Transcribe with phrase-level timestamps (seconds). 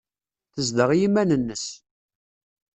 [0.53, 1.65] Tezdeɣ i yiman-nnes.